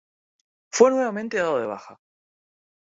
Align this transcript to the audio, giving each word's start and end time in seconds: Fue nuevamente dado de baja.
Fue 0.71 0.89
nuevamente 0.89 1.37
dado 1.37 1.59
de 1.59 1.67
baja. 1.67 1.99